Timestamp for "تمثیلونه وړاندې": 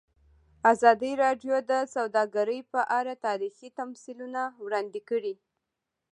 3.79-5.01